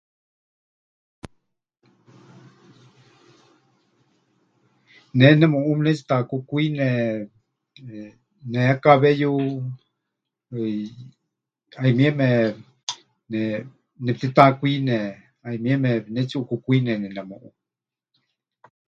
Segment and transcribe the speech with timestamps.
[5.17, 6.87] Ne nemuʼú mɨnetsiʼutakukwine
[8.51, 9.31] nehekaweyu,
[11.79, 12.29] ˀaimieme
[13.31, 13.41] ne
[14.03, 14.97] nepɨtitakwine,
[15.43, 17.49] ˀaimieme pɨnetsiʼukukwineni nemuʼú.